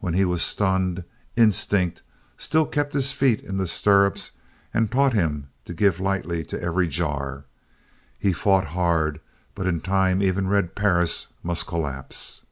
[0.00, 1.04] When he was stunned,
[1.36, 2.00] instinct
[2.38, 4.30] still kept his feet in the stirrups
[4.72, 7.44] and taught him to give lightly to every jar.
[8.18, 9.20] He fought hard
[9.54, 12.44] but in time even Red Perris must collapse.